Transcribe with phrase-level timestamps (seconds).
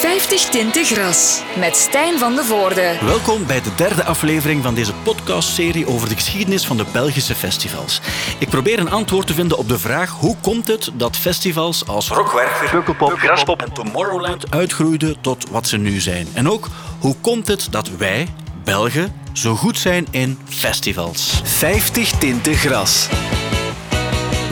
[0.00, 2.96] 50 tinten gras met Stijn van de Voorde.
[3.00, 8.00] Welkom bij de derde aflevering van deze podcastserie over de geschiedenis van de Belgische festivals.
[8.38, 12.08] Ik probeer een antwoord te vinden op de vraag hoe komt het dat festivals als
[12.08, 16.28] Rockwerker, Pukkelpop, Graspop en Tomorrowland uitgroeiden tot wat ze nu zijn.
[16.32, 16.68] En ook
[16.98, 18.28] hoe komt het dat wij,
[18.64, 21.40] Belgen, zo goed zijn in festivals.
[21.44, 23.08] 50 tinten gras.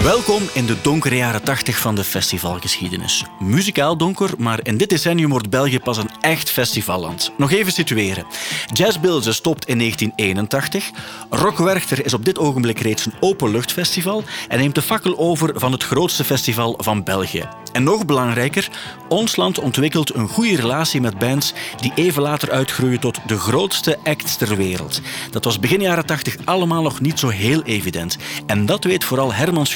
[0.02, 3.24] Welkom in de donkere jaren 80 van de festivalgeschiedenis.
[3.38, 7.32] Muzikaal donker, maar in dit decennium wordt België pas een echt festivalland.
[7.36, 8.26] Nog even situeren.
[8.72, 10.90] Jazzbilze stopt in 1981.
[11.30, 15.84] Rockwerchter is op dit ogenblik reeds een openluchtfestival en neemt de fakkel over van het
[15.84, 17.48] grootste festival van België.
[17.72, 18.68] En nog belangrijker,
[19.08, 23.98] ons land ontwikkelt een goede relatie met bands die even later uitgroeien tot de grootste
[24.04, 25.00] acts ter wereld.
[25.30, 28.16] Dat was begin jaren 80 allemaal nog niet zo heel evident.
[28.46, 29.66] En dat weet vooral Herman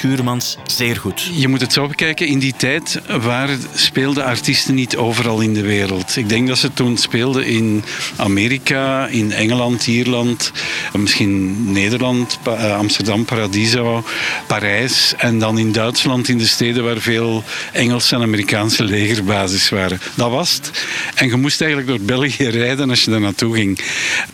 [0.65, 1.29] Zeer goed.
[1.33, 3.01] Je moet het zo bekijken, in die tijd
[3.75, 6.15] speelden artiesten niet overal in de wereld.
[6.15, 7.83] Ik denk dat ze toen speelden in
[8.15, 10.51] Amerika, in Engeland, Ierland,
[10.93, 14.03] misschien Nederland, eh, Amsterdam, Paradiso,
[14.47, 19.99] Parijs en dan in Duitsland, in de steden waar veel Engelse en Amerikaanse legerbasis waren.
[20.15, 20.85] Dat was het.
[21.15, 23.79] En je moest eigenlijk door België rijden als je daar naartoe ging.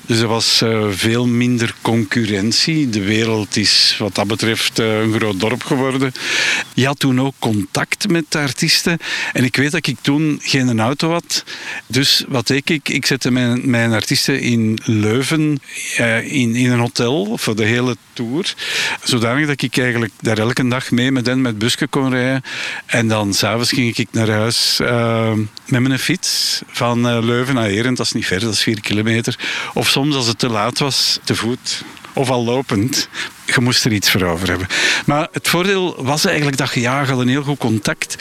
[0.05, 2.89] Dus er was uh, veel minder concurrentie.
[2.89, 6.11] De wereld is wat dat betreft uh, een groot dorp geworden.
[6.73, 8.97] Je had toen ook contact met de artiesten.
[9.33, 11.43] En ik weet dat ik toen geen auto had.
[11.87, 12.89] Dus wat deed ik?
[12.89, 15.61] Ik zette mijn, mijn artiesten in Leuven
[15.99, 18.53] uh, in, in een hotel voor de hele tour.
[19.03, 22.43] Zodanig dat ik eigenlijk daar elke dag mee met hen met busje kon rijden.
[22.85, 25.33] En dan s'avonds ging ik naar huis uh,
[25.65, 27.97] met mijn fiets van uh, Leuven naar Erend.
[27.97, 29.39] Dat is niet ver, dat is vier kilometer.
[29.73, 33.09] Of soms als het te laat was, te voet of al lopend
[33.55, 34.67] je moest er iets voor over hebben.
[35.05, 38.15] Maar het voordeel was eigenlijk dat je ja, een heel goed contact.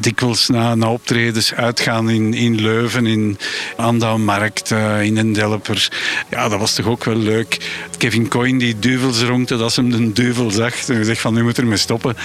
[0.00, 3.38] Dikwijls na, na optredens uitgaan in, in Leuven, in
[3.76, 5.88] Andouwmarkt, uh, in een Delper.
[6.30, 7.58] Ja, dat was toch ook wel leuk.
[7.98, 10.88] Kevin Coyne die duvels ronkte, dat ze hem de duvel zag.
[10.88, 12.16] En zegt van, nu moet er mee stoppen.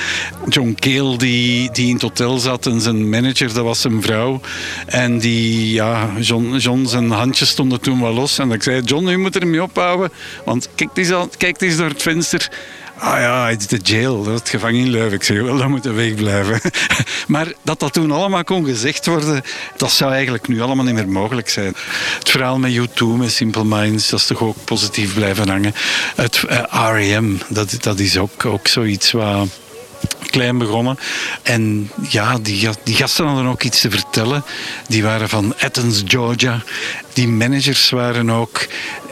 [0.50, 4.42] John Keel die, die in het hotel zat en zijn manager, dat was zijn vrouw.
[4.86, 8.40] En die, ja, John, John zijn handjes stonden toen wel los.
[8.40, 10.12] En ik zei, John, nu moet er mee ophouden.
[10.46, 12.47] Want kijk eens, kijk eens door het venster
[13.00, 15.14] Ah ja, het is de jail, dat is het gevangen in Leuven.
[15.14, 16.62] Ik zeg wel, dat moet wegblijven.
[17.28, 19.42] maar dat dat toen allemaal kon gezegd worden,
[19.76, 21.76] dat zou eigenlijk nu allemaal niet meer mogelijk zijn.
[22.20, 25.74] Het verhaal met U2, met Simple Minds, dat is toch ook positief blijven hangen.
[26.16, 29.48] Het uh, eh, R.E.M., dat, dat is ook, ook zoiets wat
[30.38, 30.98] klein begonnen.
[31.44, 34.44] En ja, die, die gasten hadden ook iets te vertellen.
[34.88, 36.64] Die waren van Athens, Georgia.
[37.14, 38.68] Die managers waren ook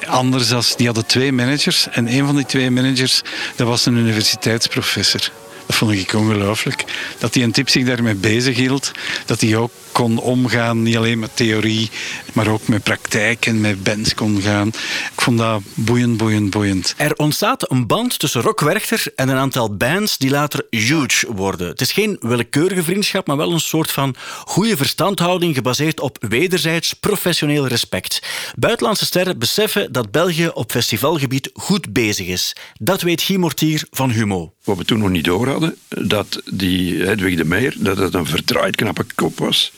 [0.08, 1.88] anders als die hadden twee managers.
[1.92, 3.22] En een van die twee managers,
[3.56, 5.32] dat was een universiteitsprofessor.
[5.66, 6.84] Dat vond ik ongelooflijk.
[7.18, 8.92] Dat hij een tip zich daarmee bezig hield.
[9.26, 11.90] Dat hij ook kon omgaan, niet alleen met theorie,
[12.34, 14.68] maar ook met praktijk en met bands kon gaan.
[14.68, 16.94] Ik vond dat boeiend, boeiend, boeiend.
[16.98, 21.68] Er ontstaat een band tussen Rock Werchter en een aantal bands die later huge worden.
[21.68, 24.16] Het is geen willekeurige vriendschap, maar wel een soort van
[24.46, 28.22] goede verstandhouding gebaseerd op wederzijds professioneel respect.
[28.56, 32.56] Buitenlandse sterren beseffen dat België op festivalgebied goed bezig is.
[32.80, 34.54] Dat weet Guy Mortier van Humo.
[34.64, 35.55] Wat we toen nog niet door
[35.88, 39.72] dat die Hedwig de Meijer, dat het een verdraaid knappe kop was.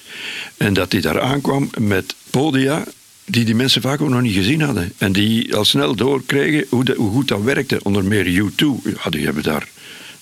[0.58, 2.84] En dat hij daar aankwam met podia
[3.26, 4.94] die die mensen vaak ook nog niet gezien hadden.
[4.98, 7.80] En die al snel doorkregen hoe, hoe goed dat werkte.
[7.84, 8.66] Onder meer U2,
[9.04, 9.68] ja, die hebben daar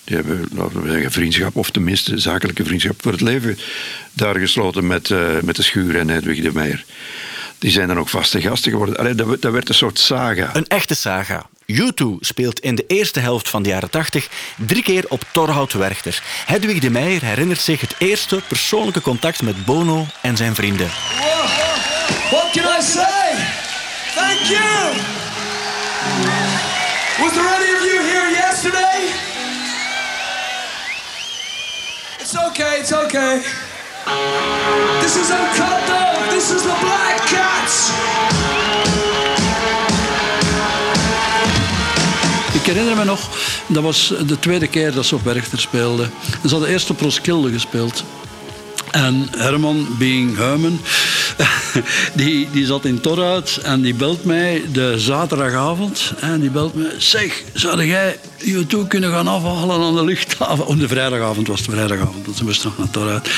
[0.06, 3.58] die hebben, vriendschap, of tenminste zakelijke vriendschap voor het leven,
[4.14, 6.86] daar gesloten met, uh, met de Schuur en Hedwig de Meijer.
[7.66, 8.98] Die zijn dan ook vaste gasten geworden.
[8.98, 10.50] Allee, dat, dat werd een soort saga.
[10.54, 11.46] Een echte saga.
[11.74, 16.24] U2 speelt in de eerste helft van de jaren 80 drie keer op Torhout Werchter.
[16.46, 20.88] Hedwig de Meijer herinnert zich het eerste persoonlijke contact met Bono en zijn vrienden.
[22.32, 23.36] What can I say?
[24.16, 24.94] Thank you!
[27.20, 29.14] Was there any of you here yesterday?
[32.20, 33.42] It's okay, it's okay.
[34.06, 35.28] This is
[36.30, 37.90] this is the Black Cats!
[42.54, 43.30] Ik herinner me nog,
[43.68, 46.12] dat was de tweede keer dat ze op Werchter speelden.
[46.44, 48.04] Ze hadden eerst op Roskilde gespeeld.
[48.92, 50.80] En Herman, being Herman,
[52.16, 56.14] die, die zat in Torhout en die belt mij de zaterdagavond.
[56.20, 60.66] En die belt me, zeg, zou jij U2 kunnen gaan afhalen aan de luchthaven.
[60.66, 63.30] Op de vrijdagavond was het vrijdagavond, dat ze moesten nog naar daaruit.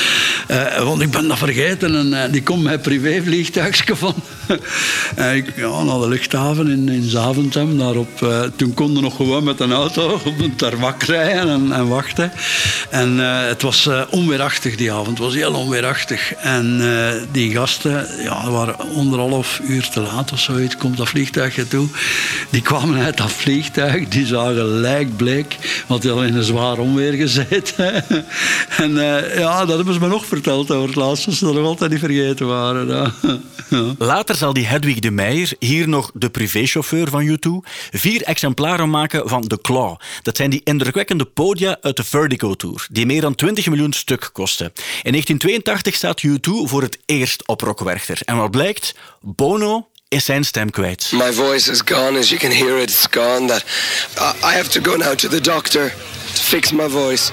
[0.51, 4.15] Uh, want ik ben dat vergeten en uh, die komt met privévliegtuigje van.
[5.15, 7.77] en ik, ja, naar de luchthaven in, in Zaventem.
[7.77, 12.31] Daarop, toen konden nog gewoon met een auto op een tarmac rijden en, en wachten.
[12.89, 13.17] En
[13.47, 16.33] het was onweerachtig die avond, het was heel onweerachtig.
[16.33, 16.81] En
[17.31, 21.87] die gasten ja, waren anderhalf uur te laat of zoiets, komt dat vliegtuigje toe.
[22.49, 27.13] Die kwamen uit dat vliegtuig, die zagen lijkbleek, want die hadden in een zwaar onweer
[27.13, 27.93] gezeten.
[28.83, 31.65] en uh, ja, dat hebben ze me nog verteld over het laatste, ze dat nog
[31.65, 32.87] altijd niet vergeten waren.
[33.69, 33.95] Ja.
[33.97, 39.29] Later zal die Hedwig de Meijer, hier nog de privéchauffeur van U2, vier exemplaren maken
[39.29, 39.95] van The Claw.
[40.21, 44.29] Dat zijn die indrukwekkende podia uit de Vertigo Tour, die meer dan 20 miljoen stuk
[44.33, 44.65] kosten.
[45.03, 48.19] In 1982 staat U2 voor het eerst op Rockwerchter.
[48.25, 48.95] En wat blijkt?
[49.21, 51.11] Bono is zijn stem kwijt.
[51.11, 53.47] My voice is gone, as you can hear it, it's gone.
[53.47, 53.63] That
[54.43, 55.93] I have to go now to the doctor
[56.33, 57.31] to fix my voice.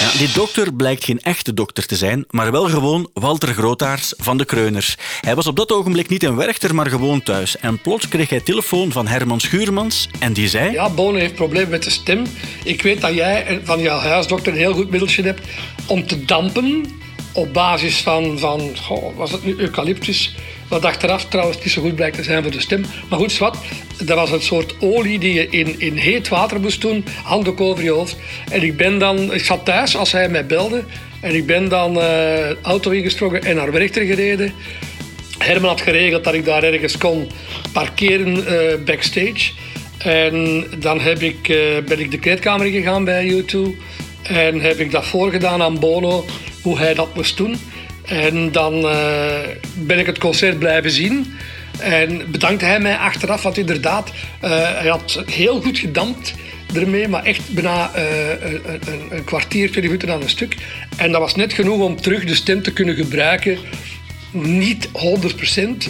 [0.00, 4.36] Ja, die dokter blijkt geen echte dokter te zijn, maar wel gewoon Walter Grootaars van
[4.36, 4.96] de Kreuners.
[5.20, 7.56] Hij was op dat ogenblik niet in Werchter, maar gewoon thuis.
[7.56, 10.72] En plots kreeg hij telefoon van Herman Schuurmans en die zei...
[10.72, 12.26] Ja, Bono heeft problemen met de stem.
[12.64, 15.40] Ik weet dat jij van jouw huisdokter een heel goed middeltje hebt
[15.86, 16.84] om te dampen
[17.32, 18.76] op basis van, van
[19.16, 20.34] was het nu eucalyptus
[20.68, 22.84] wat achteraf trouwens niet zo goed blijkt te zijn voor de stem.
[23.08, 23.56] Maar goed, wat,
[24.04, 27.84] dat was een soort olie die je in, in heet water moest doen, handdoek over
[27.84, 28.16] je hoofd.
[28.50, 30.84] En ik ben dan, ik zat thuis als hij mij belde.
[31.20, 34.52] En ik ben dan uh, auto ingestrokken en naar Werchter gereden.
[35.38, 37.30] Herman had geregeld dat ik daar ergens kon
[37.72, 39.52] parkeren uh, backstage.
[39.98, 43.58] En dan heb ik, uh, ben ik de kleedkamer gegaan bij U2.
[44.22, 46.24] En heb ik dat voorgedaan aan Bono,
[46.62, 47.56] hoe hij dat moest doen.
[48.06, 49.38] En dan uh,
[49.74, 51.34] ben ik het concert blijven zien.
[51.78, 56.34] En bedankte hij mij achteraf, want inderdaad, uh, hij had heel goed gedampt
[56.74, 58.60] ermee, maar echt bijna een,
[59.10, 60.56] een, kwartier, twintig minuten aan een stuk.
[60.96, 63.58] En dat was net genoeg om terug de stem te kunnen gebruiken.
[64.30, 64.90] Niet 100%,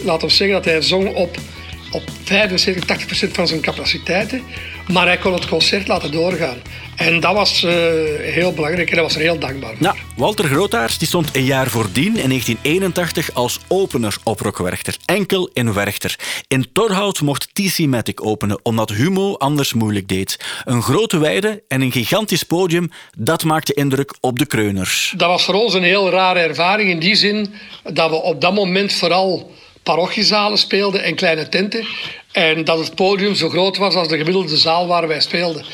[0.05, 1.37] laten we zeggen dat hij zong op,
[1.91, 4.43] op 75, 80% van zijn capaciteiten.
[4.93, 6.57] Maar hij kon het concert laten doorgaan.
[6.97, 7.73] En dat was uh,
[8.21, 9.83] heel belangrijk en dat was er heel dankbaar voor.
[9.83, 14.97] Nou, Walter Grootaars die stond een jaar voordien, in 1981, als opener op Rockwerchter.
[15.05, 16.19] Enkel in Werchter.
[16.49, 20.39] In Torhout mocht TC Matic openen, omdat Humo anders moeilijk deed.
[20.65, 25.15] Een grote weide en een gigantisch podium, dat maakte indruk op de kreuners.
[25.17, 28.55] Dat was voor ons een heel rare ervaring in die zin dat we op dat
[28.55, 29.51] moment vooral
[29.83, 31.87] parochiezalen speelden en kleine tenten.
[32.33, 35.65] En dat het podium zo groot was als de gemiddelde zaal waar wij speelden.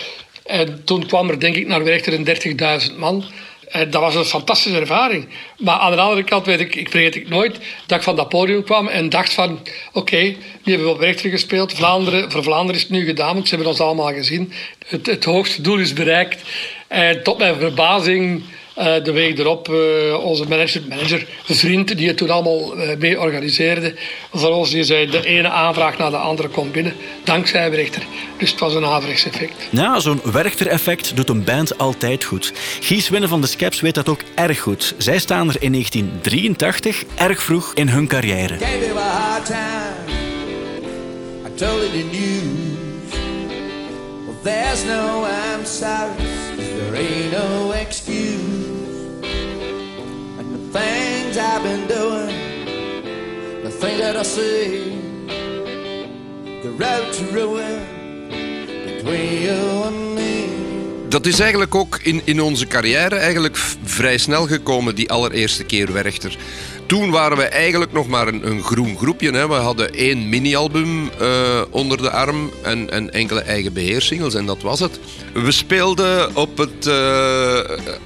[0.45, 3.25] En toen kwam er denk ik naar Werchter een 30.000 man.
[3.73, 5.29] En dat was een fantastische ervaring.
[5.59, 8.29] Maar aan de andere kant weet ik, ik vergeet ik nooit, dat ik van dat
[8.29, 10.23] podium kwam en dacht van, oké, okay,
[10.63, 11.73] die hebben we op Werchter gespeeld.
[11.73, 14.53] Vlaanderen, voor Vlaanderen is het nu gedaan, want ze hebben ons allemaal gezien.
[14.87, 16.43] Het, het hoogste doel is bereikt.
[16.89, 18.43] En tot mijn verbazing
[18.79, 23.21] uh, de week erop, uh, onze manager, manager, vriend, die het toen allemaal uh, mee
[23.21, 23.95] organiseerde,
[24.33, 28.03] voor ons die zei de ene aanvraag naar de andere komt binnen, dankzij Werchter.
[28.39, 29.69] Dus het was een averechts effect.
[29.71, 32.53] Ja, zo'n Werchter-effect doet een band altijd goed.
[32.81, 34.95] Gies Winnen van de Skeps weet dat ook erg goed.
[34.99, 38.57] Zij staan er in 1983, erg vroeg in hun carrière.
[44.43, 46.17] There's no I'm sorry,
[46.57, 48.02] there ain't no excuse.
[50.73, 54.97] Things I've been doing, the things that I see,
[56.63, 57.81] the road to ruin
[58.87, 60.49] between you and me.
[61.09, 65.93] Dat is eigenlijk ook in, in onze carrière eigenlijk vrij snel gekomen, die allereerste keer
[65.93, 66.37] Werchter.
[66.93, 69.31] Toen waren we eigenlijk nog maar een, een groen groepje.
[69.31, 69.49] Hè.
[69.49, 74.63] We hadden één mini-album uh, onder de arm en, en enkele eigen beheersingles en dat
[74.63, 75.01] was het.
[75.33, 76.95] We speelden op het, uh,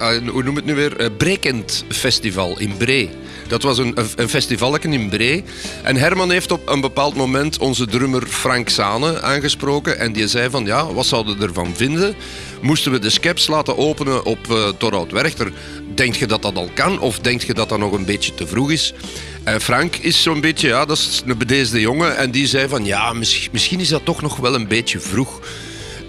[0.01, 3.09] uh, hoe noem het nu weer, Brekend Festival in Bree.
[3.47, 5.43] Dat was een, een festivalken in Bree.
[5.83, 9.99] En Herman heeft op een bepaald moment onze drummer Frank Sane aangesproken.
[9.99, 12.15] En die zei van, ja, wat zouden we ervan vinden?
[12.61, 15.51] Moesten we de skeps laten openen op uh, Torhout Werchter?
[15.97, 16.99] Denk je dat dat al kan?
[16.99, 18.93] Of denk je dat dat nog een beetje te vroeg is?
[19.43, 22.17] En Frank is zo'n beetje, ja, dat is een bedeesde jongen.
[22.17, 25.41] En die zei van, ja, misschien, misschien is dat toch nog wel een beetje vroeg.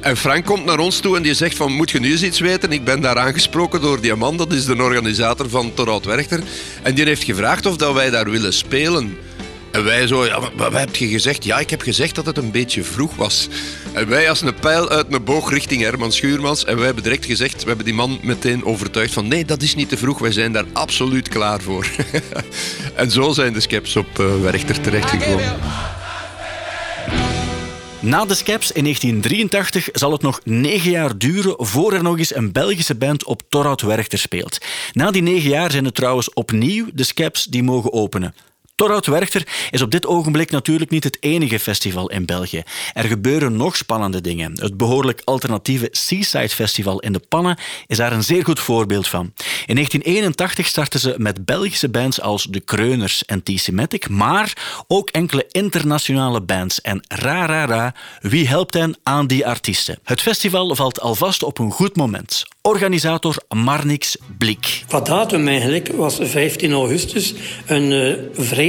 [0.00, 2.40] En Frank komt naar ons toe en die zegt van, moet je nu eens iets
[2.40, 2.72] weten?
[2.72, 6.42] Ik ben daar aangesproken door die man, dat is de organisator van Torhout Werchter.
[6.82, 9.16] En die heeft gevraagd of dat wij daar willen spelen.
[9.70, 11.44] En wij zo, ja, wat heb je gezegd?
[11.44, 13.48] Ja, ik heb gezegd dat het een beetje vroeg was.
[13.92, 16.64] En wij als een pijl uit een boog richting Herman Schuurmans.
[16.64, 19.74] En wij hebben direct gezegd, we hebben die man meteen overtuigd van nee, dat is
[19.74, 20.18] niet te vroeg.
[20.18, 21.86] Wij zijn daar absoluut klaar voor.
[22.94, 25.56] en zo zijn de skeps op uh, Werchter terechtgekomen.
[28.00, 32.34] Na de Scaps in 1983 zal het nog negen jaar duren voor er nog eens
[32.34, 34.58] een Belgische band op Torhout Werchter speelt.
[34.92, 38.34] Na die negen jaar zijn het trouwens opnieuw de Scaps die mogen openen.
[38.78, 42.62] Torhout Werchter is op dit ogenblik natuurlijk niet het enige festival in België.
[42.92, 44.52] Er gebeuren nog spannende dingen.
[44.60, 49.32] Het behoorlijk alternatieve Seaside Festival in de Pannen is daar een zeer goed voorbeeld van.
[49.66, 55.46] In 1981 startten ze met Belgische bands als De Kreuners en T-Semitic, maar ook enkele
[55.50, 56.80] internationale bands.
[56.80, 59.98] En ra, ra, ra, wie helpt hen aan die artiesten?
[60.04, 62.44] Het festival valt alvast op een goed moment.
[62.62, 64.84] Organisator Marnix Blik.
[64.88, 67.34] Wat datum eigenlijk was 15 augustus,
[67.66, 68.14] een uh,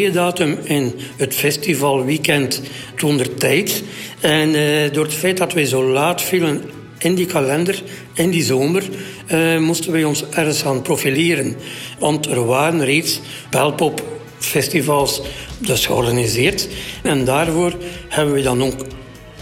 [0.08, 2.62] datum in het festivalweekend
[2.96, 3.84] toen tijd.
[4.20, 6.62] En uh, door het feit dat wij zo laat vielen
[6.98, 7.82] in die kalender,
[8.14, 8.84] in die zomer,
[9.32, 11.56] uh, moesten wij ons ergens gaan profileren.
[12.00, 15.22] Want er waren reeds belpop-festivals
[15.58, 16.68] dus georganiseerd.
[17.04, 17.74] En daarvoor
[18.08, 18.86] hebben we dan ook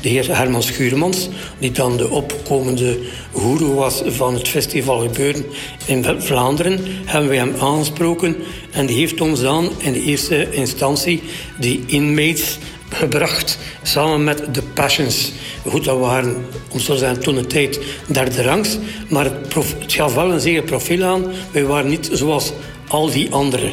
[0.01, 2.97] de heer Herman Schuurmans, die dan de opkomende
[3.31, 5.45] goeroe was van het festival gebeuren
[5.85, 8.35] in Vlaanderen, hebben wij hem aangesproken
[8.71, 11.21] en die heeft ons dan in de eerste instantie
[11.59, 12.57] die inmates
[12.89, 15.31] gebracht, samen met de Passions.
[15.67, 18.77] Goed, dat waren, om zo te toen de tijd derde rangs,
[19.09, 21.25] maar het, het gaf wel een zeker profiel aan.
[21.51, 22.53] Wij waren niet zoals
[22.87, 23.71] al die anderen.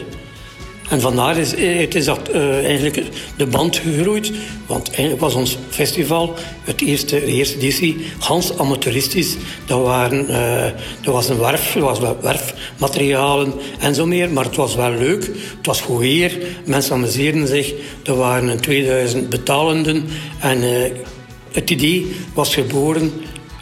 [0.88, 3.02] En vandaar is, het is dat, uh, eigenlijk
[3.36, 4.32] de band gegroeid.
[4.66, 9.36] Want eigenlijk was ons festival, het eerste, de eerste editie, gans amateuristisch.
[9.66, 14.30] Dat, waren, uh, dat was een werf, er was werfmaterialen en zo meer.
[14.30, 15.24] Maar het was wel leuk.
[15.56, 16.38] Het was goed weer.
[16.64, 17.72] Mensen amuseerden zich.
[18.04, 20.04] Er waren 2000 betalenden.
[20.38, 20.84] En uh,
[21.52, 23.12] het idee was geboren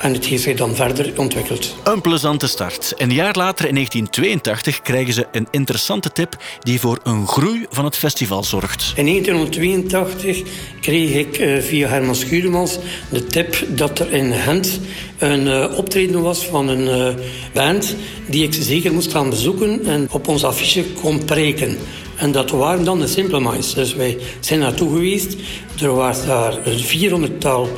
[0.03, 1.75] en het heeft zich dan verder ontwikkeld.
[1.85, 2.95] Een plezante start.
[2.97, 7.85] Een jaar later, in 1982, krijgen ze een interessante tip die voor een groei van
[7.85, 8.93] het festival zorgt.
[8.97, 10.43] In 1982
[10.81, 12.79] kreeg ik uh, via Herman Schuurmans
[13.09, 14.81] de tip dat er in Gent
[15.19, 20.09] een uh, optreden was van een uh, band die ik zeker moest gaan bezoeken en
[20.11, 21.79] op ons affiche kon preken.
[22.17, 23.75] En dat waren dan de Simple Minds.
[23.75, 25.37] Dus wij zijn naartoe geweest.
[25.81, 27.71] Er was daar een 400-tal uh,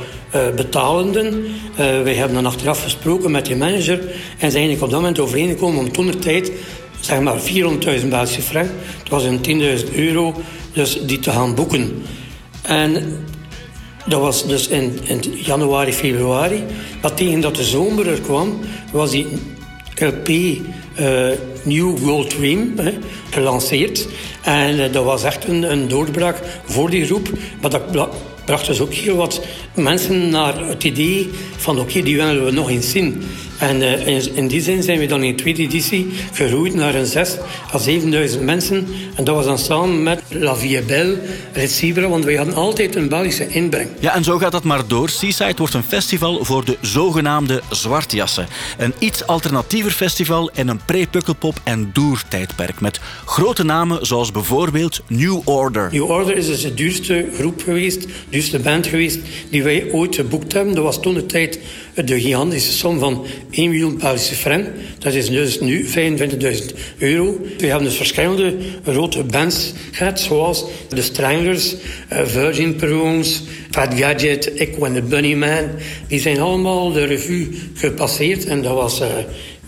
[0.55, 1.43] betalenden.
[1.43, 5.19] Uh, wij hebben dan achteraf gesproken met die manager en zijn eigenlijk op dat moment
[5.19, 6.51] overeengekomen om toen de tijd
[6.99, 9.39] zeg maar 400.000 Belgische frank, het was een
[9.87, 10.33] 10.000 euro,
[10.73, 12.03] dus die te gaan boeken.
[12.61, 13.17] En
[14.05, 16.63] dat was dus in, in januari, februari.
[17.01, 18.59] Maar tegen dat de zomer er kwam,
[18.91, 19.27] was die
[19.95, 20.57] LP uh,
[21.63, 22.93] New World Dream hè,
[23.29, 24.07] gelanceerd.
[24.41, 27.29] En dat was echt een, een doorbraak voor die groep.
[27.61, 27.91] Maar dat
[28.45, 29.41] bracht dus ook heel wat
[29.73, 33.23] mensen naar het idee van oké, die willen we nog eens zien.
[33.59, 36.95] En uh, in, in, die zin zijn we dan in de tweede editie gegroeid naar
[36.95, 37.37] een 6
[37.73, 38.87] à 7000 mensen.
[39.15, 41.19] En dat was dan samen met La Vie Belle,
[41.53, 43.89] Recibra, want wij hadden altijd een Belgische inbreng.
[43.99, 45.09] Ja, en zo gaat dat maar door.
[45.09, 48.47] Seaside wordt een festival voor de zogenaamde zwartjassen.
[48.77, 52.81] Een iets alternatiever festival in een pre-pukkelpop- en doertijdperk.
[52.81, 55.89] Met grote namen zoals bijvoorbeeld New Order.
[55.91, 59.19] New Order is dus de duurste groep geweest, de duurste band geweest
[59.49, 60.75] die wij ooit geboekt hebben.
[60.75, 61.59] Dat was toen de tijd
[62.03, 64.67] de gigantische som van 1 miljoen Belgische frank.
[64.99, 65.89] Dat is dus nu 25.000
[66.97, 67.37] euro.
[67.57, 74.53] We hebben dus verschillende grote bands gehad, zoals de Stranglers, uh, Virgin Prunes, Fat Gadget,
[74.53, 75.69] Echo and the Bunnyman.
[76.07, 79.01] Die zijn allemaal de revue gepasseerd en dat was,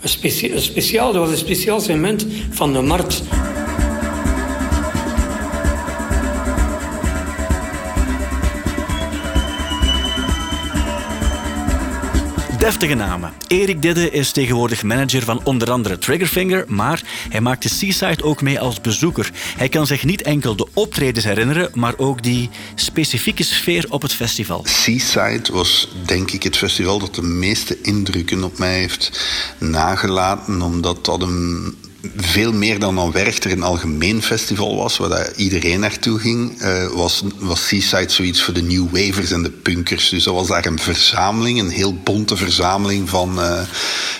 [0.04, 3.22] specia een speciaal, dat was een speciaal segment van de markt.
[12.68, 13.32] Deftige namen.
[13.46, 18.42] Erik Didde is tegenwoordig manager van onder andere Triggerfinger, maar hij maakt de Seaside ook
[18.42, 19.30] mee als bezoeker.
[19.56, 24.12] Hij kan zich niet enkel de optredens herinneren, maar ook die specifieke sfeer op het
[24.12, 24.64] festival.
[24.64, 29.20] Seaside was denk ik het festival dat de meeste indrukken op mij heeft
[29.58, 31.76] nagelaten, omdat dat een
[32.16, 37.22] veel meer dan een Werchter een algemeen festival was, waar iedereen naartoe ging, uh, was,
[37.38, 40.08] was Seaside zoiets voor de New Wavers en de punkers.
[40.08, 43.60] Dus dat was daar een verzameling, een heel bonte verzameling van uh,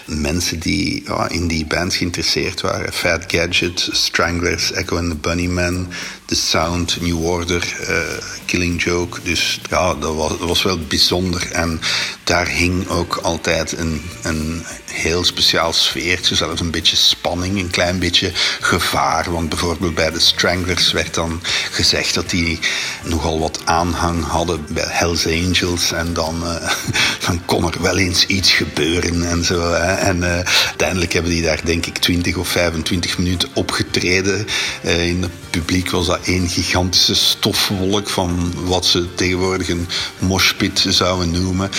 [0.06, 2.92] mensen die in die bands geïnteresseerd waren.
[2.92, 5.88] Fat Gadget, Stranglers, Echo and the Bunnymen,
[6.24, 7.98] The Sound, New Order, uh,
[8.44, 9.18] Killing Joke.
[9.22, 11.50] Dus ja, dat was, was wel bijzonder.
[11.52, 11.80] En
[12.24, 17.98] daar hing ook altijd een, een heel speciaal sfeertje, zelfs een beetje spanning een klein
[17.98, 19.32] beetje gevaar.
[19.32, 22.58] Want bijvoorbeeld bij de Stranglers werd dan gezegd dat die
[23.04, 25.92] nogal wat aanhang hadden bij Hells Angels.
[25.92, 26.44] En dan,
[27.26, 29.72] dan kon er wel eens iets gebeuren en zo.
[29.72, 29.94] Hè.
[29.94, 34.46] En uh, uiteindelijk hebben die daar denk ik 20 of 25 minuten opgetreden.
[34.84, 40.84] Uh, in het publiek was dat één gigantische stofwolk van wat ze tegenwoordig een moshpit
[40.88, 41.70] zouden noemen.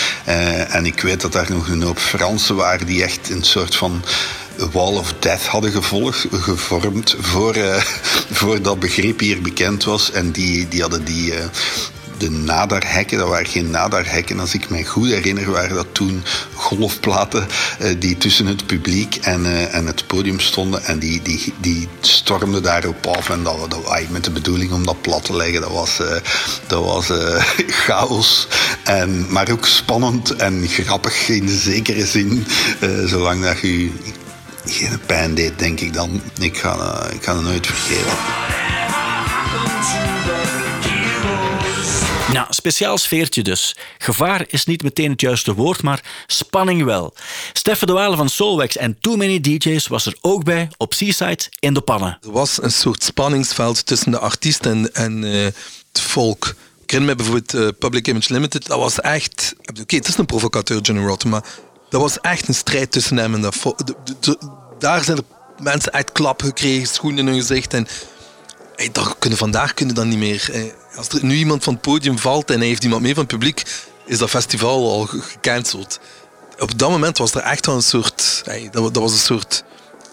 [0.67, 4.03] en ik weet dat daar nog een hoop Fransen waren die echt een soort van
[4.71, 7.75] Wall of Death hadden gevolgd, gevormd voor, uh,
[8.39, 10.11] voor dat begrip hier bekend was.
[10.11, 11.37] En die, die hadden die, uh,
[12.17, 16.23] de nadarhekken, dat waren geen nadarhekken, als ik mij goed herinner, waren dat toen
[16.53, 17.47] golfplaten
[17.81, 20.83] uh, die tussen het publiek en, en het podium stonden.
[20.83, 23.29] En die, die, die stormden daarop af.
[23.29, 25.97] En dat, dat, met de bedoeling om dat plat te leggen, dat was,
[26.67, 27.11] dat was
[27.85, 28.47] chaos.
[28.83, 32.45] En, maar ook spannend en grappig in zekere zin.
[33.05, 33.91] zolang dat je
[34.71, 36.21] geen pijn deed, denk ik dan.
[36.39, 38.17] Ik ga, ik ga het nooit vergeten.
[42.33, 43.75] Nou, speciaal sfeertje dus.
[43.97, 47.13] Gevaar is niet meteen het juiste woord, maar spanning wel.
[47.53, 51.43] Steffen de Walen van Solwax en Too Many DJ's was er ook bij op Seaside
[51.59, 52.17] in de pannen.
[52.21, 56.55] Er was een soort spanningsveld tussen de artiest en, en uh, het volk.
[56.83, 58.65] Ik herinner me bijvoorbeeld uh, Public Image Limited.
[58.65, 59.53] Dat was echt...
[59.59, 61.43] Oké, okay, het is een provocateur, Johnny Rotten, maar
[61.89, 63.79] dat was echt een strijd tussen hem en dat volk.
[64.79, 65.23] Daar zijn er
[65.61, 67.73] mensen uit klap gekregen, schoenen in hun gezicht.
[67.73, 67.87] En
[68.91, 70.73] dat kunnen, vandaag kunnen dat niet meer.
[70.95, 73.31] Als er nu iemand van het podium valt en hij heeft iemand mee van het
[73.31, 73.63] publiek,
[74.05, 75.99] is dat festival al gecanceld.
[76.59, 78.43] Op dat moment was er echt wel een soort.
[78.71, 79.63] Dat, was een soort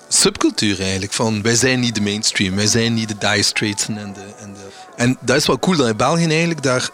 [0.08, 1.12] subcultuur eigenlijk.
[1.12, 4.56] Van wij zijn niet de mainstream, wij zijn niet de Dire Straits en en.
[4.96, 6.88] En dat is wel cool dat in België eigenlijk daar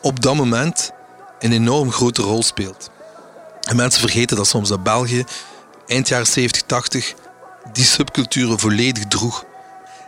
[0.00, 0.90] op dat moment
[1.38, 2.90] een enorm grote rol speelt.
[3.60, 5.24] En mensen vergeten dat soms dat België
[5.90, 7.14] eind jaren 70, 80
[7.72, 9.44] die subculturen volledig droeg.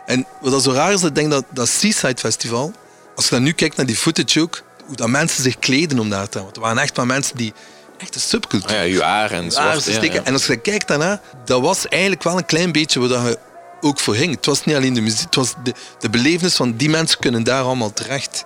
[0.05, 2.73] En wat zo raar is, ik denk dat dat Seaside Festival,
[3.15, 6.09] als je dan nu kijkt naar die footage ook, hoe dat mensen zich kleden om
[6.09, 6.43] daar te gaan.
[6.43, 7.53] Want er waren echt maar mensen die
[7.97, 8.69] echt een subcultuur.
[8.69, 9.85] Oh ja, je haar en zwart.
[9.85, 10.23] Ja, ja.
[10.23, 13.39] En als je kijkt daarna, dat was eigenlijk wel een klein beetje waar je
[13.81, 14.35] ook voor ging.
[14.35, 17.43] Het was niet alleen de muziek, het was de, de belevenis van die mensen kunnen
[17.43, 18.45] daar allemaal terecht.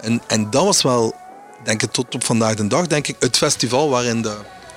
[0.00, 1.14] En, en dat was wel,
[1.64, 4.36] denk ik, tot op vandaag de dag, denk ik, het festival waarin de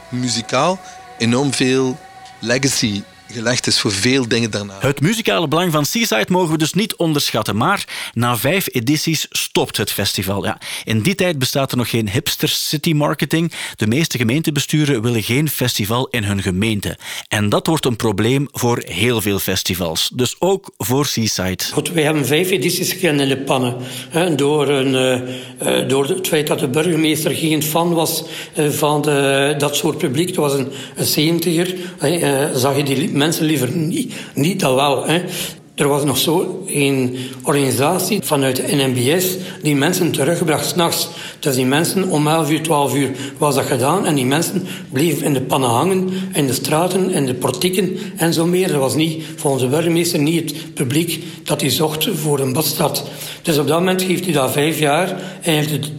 [0.10, 0.80] muzikaal
[1.18, 1.98] enorm veel
[2.40, 3.04] legacy
[3.34, 4.78] gelegd is voor veel dingen daarna.
[4.80, 7.58] Het muzikale belang van Seaside mogen we dus niet onderschatten.
[7.58, 10.46] Maar na vijf edities stopt het festival.
[10.46, 13.52] Ja, in die tijd bestaat er nog geen hipster city marketing.
[13.76, 16.98] De meeste gemeentebesturen willen geen festival in hun gemeente.
[17.28, 20.10] En dat wordt een probleem voor heel veel festivals.
[20.14, 21.64] Dus ook voor Seaside.
[21.72, 23.76] Goed, wij hebben vijf edities gekend in de pannen.
[24.10, 25.24] Hè, door, een,
[25.64, 28.24] uh, door het feit dat de burgemeester geen fan was
[28.58, 30.28] uh, van de, dat soort publiek.
[30.28, 31.76] Het was een, een zeventiger.
[32.02, 35.06] Uh, zag je die mensen liever niet, niet dat wel.
[35.06, 35.24] Hè.
[35.78, 41.10] Er was nog zo een organisatie vanuit de NMBS die mensen terugbracht s'nachts.
[41.40, 44.06] Dus die mensen om 11 uur, 12 uur was dat gedaan.
[44.06, 48.34] En die mensen bleven in de pannen hangen, in de straten, in de portieken en
[48.34, 48.68] zo meer.
[48.68, 53.04] Dat was niet, volgens de burgemeester, niet het publiek dat hij zocht voor een badstad.
[53.42, 55.10] Dus op dat moment geeft hij dat vijf jaar
[55.42, 55.92] en heeft het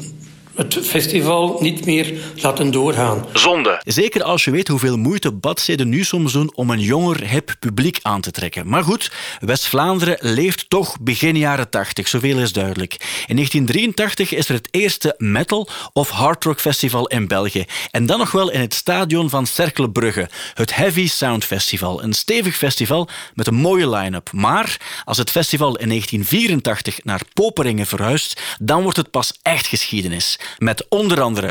[0.58, 3.26] het festival niet meer laten doorgaan.
[3.32, 3.80] Zonde.
[3.84, 7.98] Zeker als je weet hoeveel moeite badsteden nu soms doen om een jonger, hip publiek
[8.02, 8.68] aan te trekken.
[8.68, 12.92] Maar goed, West-Vlaanderen leeft toch begin jaren 80, zoveel is duidelijk.
[13.26, 17.64] In 1983 is er het eerste metal- of hardrock festival in België.
[17.90, 22.02] En dan nog wel in het stadion van Cerkelbrugge, het Heavy Sound Festival.
[22.02, 24.32] Een stevig festival met een mooie line-up.
[24.32, 30.38] Maar als het festival in 1984 naar Poperingen verhuist, dan wordt het pas echt geschiedenis.
[30.58, 31.50] Met onder andere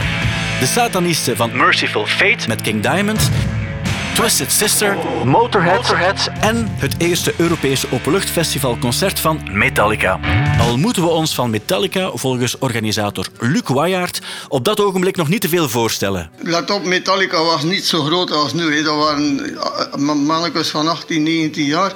[0.60, 3.29] de satanisten van Merciful Fate met King Diamond,
[4.13, 10.19] Twisted Sister, Motorhead, en het eerste Europese openluchtfestivalconcert van Metallica.
[10.60, 15.41] Al moeten we ons van Metallica volgens organisator Luc Wayaert op dat ogenblik nog niet
[15.41, 16.29] te veel voorstellen.
[16.38, 18.83] Let op, Metallica was niet zo groot als nu.
[18.83, 19.57] Dat waren
[20.25, 21.93] mannetjes van 18, 19 jaar.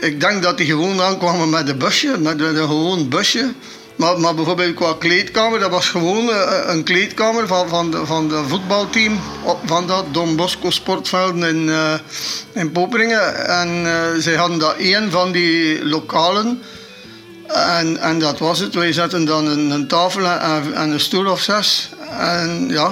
[0.00, 3.52] Ik denk dat die gewoon aankwamen met een busje, met een gewoon busje.
[3.98, 8.28] Maar, maar bijvoorbeeld qua kleedkamer, dat was gewoon eh, een kleedkamer van, van, de, van
[8.28, 9.20] de voetbalteam
[9.64, 11.94] van dat Don Bosco Sportvelden in, uh,
[12.52, 13.46] in Poperingen.
[13.46, 16.62] En uh, zij hadden dat één van die lokalen.
[17.46, 18.74] En, en dat was het.
[18.74, 21.88] Wij zetten dan een, een tafel en, en, een stoel of zes.
[22.18, 22.90] En ja,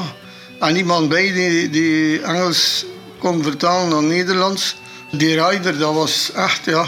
[0.61, 2.85] en iemand bij die, die Engels
[3.19, 4.77] kon vertalen naar Nederlands.
[5.11, 6.85] Die rider, dat was echt, ja,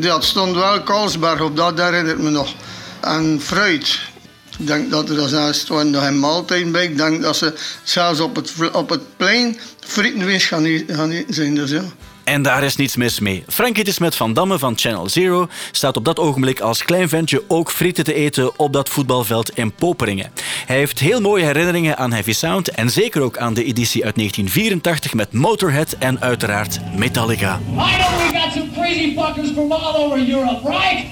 [0.00, 2.54] dat stond wel Karlsberg op, dat herinnert me nog
[3.00, 4.00] en fruit.
[4.58, 6.84] Ik denk dat er daarnaast nog een maaltijd bij.
[6.84, 11.54] Ik denk dat ze zelfs op het, op het plein frietenwees gaan, gaan zijn.
[11.54, 11.82] Dus ja.
[12.24, 13.44] En daar is niets mis mee.
[13.48, 17.42] Frankie de Smet van Damme van Channel Zero staat op dat ogenblik als klein ventje
[17.48, 20.30] ook frieten te eten op dat voetbalveld in Poperingen.
[20.66, 24.14] Hij heeft heel mooie herinneringen aan Heavy Sound en zeker ook aan de editie uit
[24.14, 27.60] 1984 met Motorhead en uiteraard Metallica.
[27.60, 31.06] I know we got some crazy fuckers from all over Europe, right?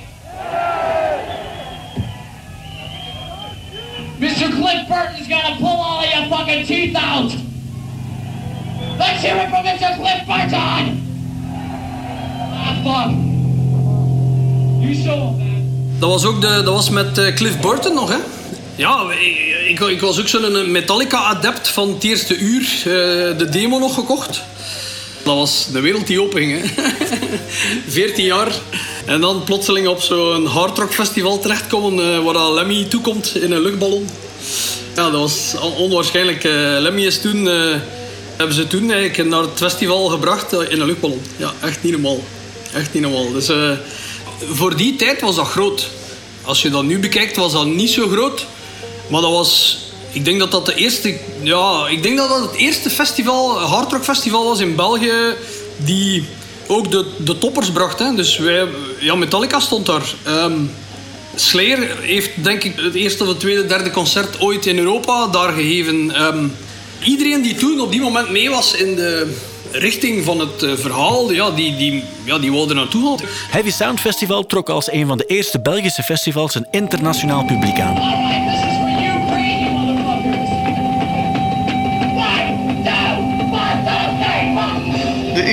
[4.20, 4.48] Mr.
[4.50, 7.32] Cliff Burton's gonna pull all of your fucking teeth out.
[8.98, 9.96] Let's hear it from Mr.
[9.96, 11.06] Cliff Burton.
[12.52, 13.10] Ah, fuck.
[14.82, 15.98] You show him, man.
[15.98, 18.16] Dat was ook de, dat was met eh, Cliff Burton nog, hè?
[18.74, 19.04] Ja,
[19.68, 22.62] ik, ik, was ook zo'n Metallica-adept van het eerste uur.
[22.78, 22.84] eh,
[23.38, 24.42] de demo nog gekocht.
[25.24, 26.84] Dat was de wereld die openging, hè.
[27.88, 28.48] 14 jaar.
[29.08, 33.60] En dan plotseling op zo'n hardrock festival terechtkomen eh, waar dat Lemmy toekomt in een
[33.60, 34.08] luchtballon.
[34.94, 36.44] Ja, dat was on- onwaarschijnlijk.
[36.44, 37.74] Eh, Lemmy is toen, eh,
[38.36, 41.22] hebben ze toen eigenlijk naar het festival gebracht in een luchtballon.
[41.36, 42.22] Ja, echt niet normaal.
[42.74, 43.32] Echt niet normaal.
[43.32, 43.50] Dus
[44.52, 45.88] voor die tijd was dat groot.
[46.42, 48.46] Als je dat nu bekijkt, was dat niet zo groot.
[49.08, 49.78] Maar dat was...
[50.12, 51.18] Ik denk dat dat de eerste...
[51.42, 55.12] Ja, ik denk dat dat het eerste festival, hardrock festival was in België...
[55.76, 56.24] die
[56.68, 57.98] ook de, de toppers bracht.
[57.98, 58.14] Hè.
[58.14, 58.66] Dus wij...
[59.00, 60.14] Ja, Metallica stond daar.
[60.24, 60.60] Ehm,
[61.34, 66.14] Slayer heeft denk ik het eerste of tweede, derde concert ooit in Europa daar gegeven.
[66.14, 66.46] Ehm,
[67.04, 69.36] iedereen die toen op die moment mee was in de
[69.72, 73.28] richting van het eh, verhaal, ja, die, die, ja, die wilde naartoe gaan.
[73.50, 78.67] Heavy Sound Festival trok als een van de eerste Belgische festivals een internationaal publiek aan.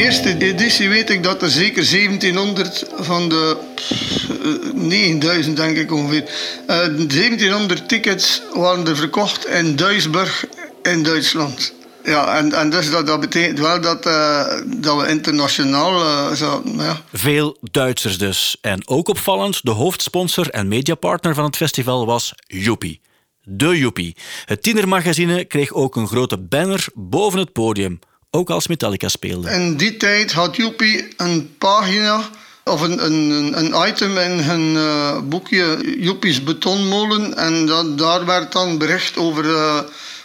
[0.05, 5.91] Eerste editie weet ik dat er zeker 1700 van de pff, eh, 9000 denk ik
[5.91, 6.23] ongeveer.
[6.67, 10.45] eh, 1700 tickets waren er verkocht in Duisburg
[10.83, 11.73] in Duitsland.
[12.03, 15.99] Ja, en, en dus dat, dat betekent wel dat, eh, dat we internationaal
[16.35, 16.75] zaten.
[16.77, 17.01] Ja.
[17.13, 18.57] Veel Duitsers dus.
[18.61, 23.01] En ook opvallend, de hoofdsponsor en mediapartner van het festival was Joepie.
[23.41, 24.15] De Joepie.
[24.45, 27.99] Het tienermagazine kreeg ook een grote banner boven het podium,
[28.35, 29.49] ook als Metallica speelde.
[29.51, 32.29] In die tijd had Joepie een pagina
[32.63, 37.37] of een, een, een- item in hun eh, boekje Joepie's betonmolen.
[37.37, 39.79] En dat, daar werd dan bericht over eh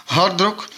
[0.05, 0.69] hardrock.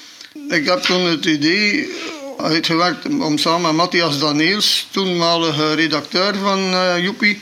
[0.48, 1.90] Ik heb toen het idee
[2.38, 7.40] uitgewerkt om samen met Matthias Daniels, toenmalige redacteur van eh Joepie,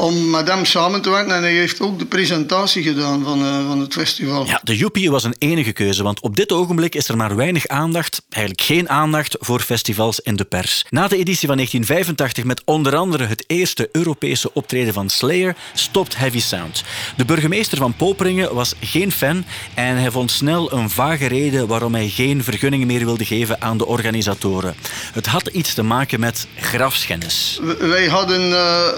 [0.00, 1.34] om met hem samen te werken.
[1.34, 4.46] En hij heeft ook de presentatie gedaan van, eh, van het festival.
[4.46, 7.68] Ja, de Joepie was een enige keuze, want op dit ogenblik is er maar weinig
[7.68, 10.84] aandacht, eigenlijk geen aandacht voor festivals in de pers.
[10.90, 16.16] Na de editie van 1985 met onder andere het eerste Europese optreden van Slayer stopt
[16.16, 16.82] Heavy Sound.
[17.16, 21.94] De burgemeester van Poperingen was geen fan en hij vond snel een vage reden waarom
[21.94, 24.74] hij geen vergunningen meer wilde geven aan de organisatoren.
[25.12, 27.60] Het had iets te maken met grafschennis.
[27.78, 28.88] Wij hadden eh,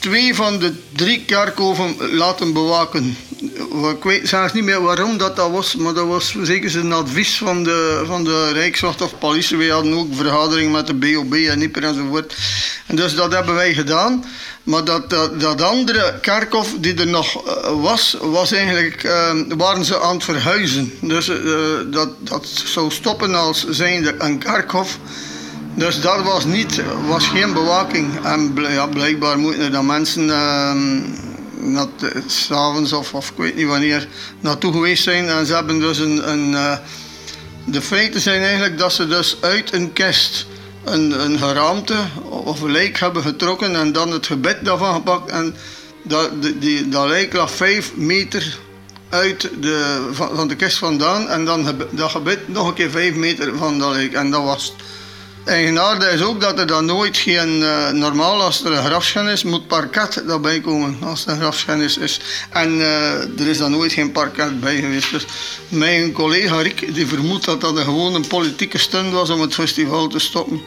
[0.00, 3.16] twee van de drie kerkhoven laten bewaken.
[3.96, 7.38] Ik weet zelfs niet meer waarom dat, dat was, maar dat was zeker een advies
[7.38, 9.56] van de, van de Rijkswacht of politie.
[9.56, 12.36] Wij hadden ook vergaderingen met de BOB en IPER enzovoort.
[12.86, 14.24] En dus dat hebben wij gedaan.
[14.62, 19.84] Maar dat, dat, dat andere kerkhof die er nog eh, was, was eigenlijk, eh, waren
[19.84, 20.92] ze aan het verhuizen.
[21.00, 21.36] Dus eh,
[21.86, 24.98] dat, dat zou stoppen als zijnde een kerkhof.
[25.80, 28.24] Dus dat was, niet, was geen bewaking.
[28.24, 31.00] En ja, blijkbaar moeten er mensen ehm
[31.72, 34.08] naar de- s'avonds of, of ik weet niet wanneer
[34.40, 35.28] naartoe geweest zijn.
[35.28, 36.30] En ze hebben dus een.
[36.30, 36.76] een eh,
[37.64, 40.46] de feiten zijn eigenlijk dat ze dus uit een kist
[40.84, 41.96] een, een geraamte
[42.28, 45.30] of een lijk hebben getrokken en dan het gebed daarvan gepakt.
[45.30, 45.54] En
[46.02, 48.58] dat, die, dat lijk lag vijf meter
[49.08, 53.56] uit de, van, de kist vandaan en dan dat gebed nog een keer vijf meter
[53.56, 54.12] van dat lijk.
[54.12, 54.74] En dat was.
[55.50, 59.66] Eigenaardig is ook dat er dan nooit geen, eh, normaal als er een grafschennis, moet
[59.66, 62.20] parket daarbij komen als er een grafschennis is.
[62.50, 65.10] En eh, er is dan nooit geen parket bij geweest.
[65.10, 65.24] Dus
[65.68, 70.08] mijn collega Rick die vermoedt dat dat gewoon een politieke stunt was om het festival
[70.08, 70.62] te stoppen.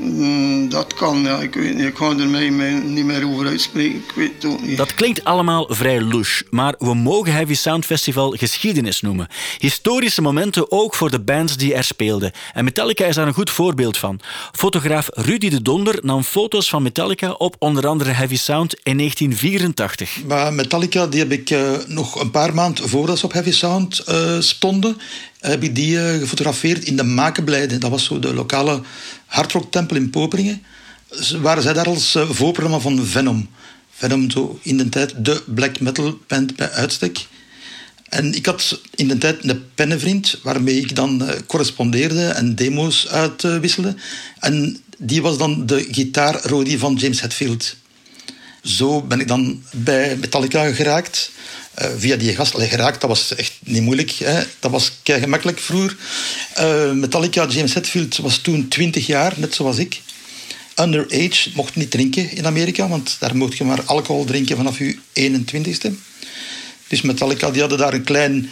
[0.00, 1.86] Mm, dat kan, ja, ik weet niet.
[1.86, 2.48] Ik ga er mij
[2.84, 3.96] niet meer over uitspreken.
[3.96, 4.76] Ik weet het ook niet.
[4.76, 9.28] Dat klinkt allemaal vrij louche, maar we mogen Heavy Sound Festival geschiedenis noemen.
[9.58, 12.32] Historische momenten ook voor de bands die er speelden.
[12.52, 14.20] En Metallica is daar een goed voorbeeld van.
[14.52, 20.24] Fotograaf Rudy de Donder nam foto's van Metallica op onder andere Heavy Sound in 1984.
[20.26, 23.98] Maar Metallica die heb ik eh, nog een paar maanden voordat ze op Heavy Sound
[23.98, 24.96] eh, stonden,
[25.40, 27.78] heb ik die eh, gefotografeerd in de Makenblijde.
[27.78, 28.82] Dat was zo de lokale
[29.26, 30.62] hardrocktempel in Poperingen.
[31.20, 33.48] Ze- Waren zij daar als eh, voorprogramma van Venom.
[33.90, 37.26] Venom, zo in de tijd de black metal band bij uitstek.
[38.08, 43.08] En ik had in de tijd een pennenvriend waarmee ik dan eh, correspondeerde en demo's
[43.08, 43.94] uitwisselde.
[44.38, 47.76] En die was dan de gitaarrodie van James Hetfield.
[48.62, 51.30] Zo ben ik dan bij Metallica geraakt.
[51.82, 52.54] Uh, via die gast.
[52.56, 54.10] Geraakt, dat was echt niet moeilijk.
[54.10, 54.42] Hè.
[54.58, 55.96] Dat was kei gemakkelijk vroeger.
[56.58, 60.00] Uh, Metallica, James Hetfield was toen 20 jaar, net zoals ik.
[60.80, 64.96] Underage, mocht niet drinken in Amerika, want daar mocht je maar alcohol drinken vanaf je
[65.12, 65.90] 21ste.
[66.88, 68.50] Dus Metallica die hadden daar een klein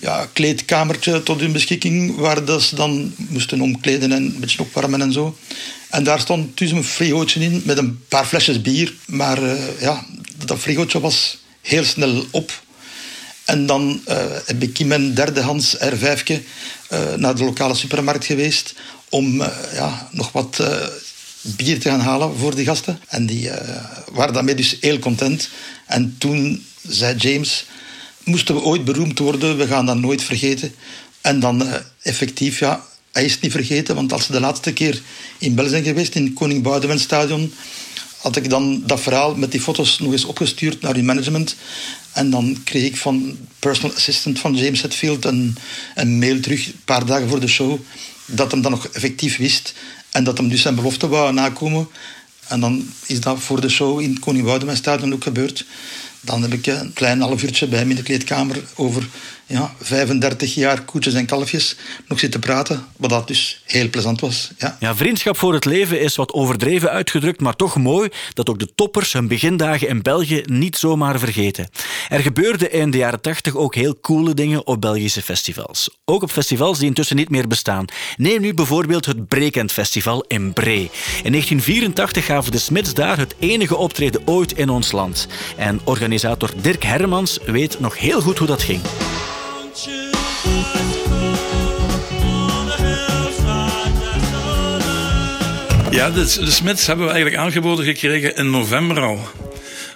[0.00, 5.00] ja, kleedkamertje tot hun beschikking, waar dat ze dan moesten omkleden en een beetje opwarmen
[5.00, 5.36] en zo.
[5.90, 8.94] En daar stond dus een frigootje in met een paar flesjes bier.
[9.06, 10.04] Maar uh, ja,
[10.46, 12.62] dat frigootje was heel snel op.
[13.44, 18.74] En dan uh, heb ik in mijn derdehands R5 uh, naar de lokale supermarkt geweest
[19.08, 20.62] om ja, nog wat
[21.40, 23.00] bier te gaan halen voor die gasten.
[23.08, 23.50] En die
[24.12, 25.48] waren daarmee dus heel content.
[25.86, 27.64] En toen zei James
[28.24, 30.74] moesten we ooit beroemd worden, we gaan dat nooit vergeten.
[31.20, 31.66] En dan
[32.02, 32.84] effectief, ja,
[33.18, 35.02] hij is niet vergeten, want als ze de laatste keer
[35.38, 37.52] in Bel zijn geweest, in Koning Boudewijn Stadion,
[38.18, 41.56] had ik dan dat verhaal met die foto's nog eens opgestuurd naar hun management.
[42.12, 45.56] En dan kreeg ik van personal assistant van James Hetfield een,
[45.94, 47.78] een mail terug, een paar dagen voor de show,
[48.26, 49.74] dat hem dan nog effectief wist
[50.10, 51.88] en dat hem dus zijn belofte wou nakomen.
[52.48, 55.64] En dan is dat voor de show in Koning Stadion ook gebeurd.
[56.20, 59.08] Dan heb ik een klein half uurtje bij hem in de kleedkamer over
[59.48, 61.76] ja, 35 jaar koetjes en kalfjes
[62.08, 62.84] nog zitten praten.
[62.96, 64.50] Wat dat dus heel plezant was.
[64.78, 64.94] Ja.
[64.94, 69.12] vriendschap voor het leven is wat overdreven uitgedrukt, maar toch mooi dat ook de toppers
[69.12, 71.68] hun begindagen in België niet zomaar vergeten.
[72.08, 75.90] Er gebeurden in de jaren 80 ook heel coole dingen op Belgische festivals.
[76.04, 77.84] Ook op festivals die intussen niet meer bestaan.
[78.16, 80.90] Neem nu bijvoorbeeld het Breekend Festival in Bree.
[81.22, 85.26] In 1984 gaven de Smits daar het enige optreden ooit in ons land.
[85.56, 88.80] En organisator Dirk Hermans weet nog heel goed hoe dat ging.
[95.90, 99.18] Ja, de, Smits hebben we eigenlijk aangeboden gekregen in november al.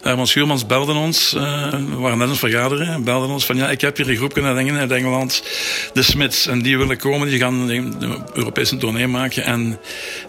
[0.03, 3.81] Herman Schuurmans belde ons, uh, we waren net het vergaderen, belden ons van ja, ik
[3.81, 5.43] heb hier een groepje uit Engeland,
[5.93, 6.47] de Smits.
[6.47, 9.79] En die willen komen, die gaan de Europese tournee maken en